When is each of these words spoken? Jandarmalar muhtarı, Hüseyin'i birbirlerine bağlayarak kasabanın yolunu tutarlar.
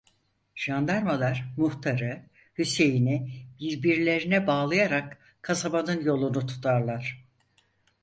Jandarmalar 0.55 1.43
muhtarı, 1.57 2.23
Hüseyin'i 2.57 3.31
birbirlerine 3.59 4.47
bağlayarak 4.47 5.17
kasabanın 5.41 6.01
yolunu 6.03 6.45
tutarlar. 6.47 7.25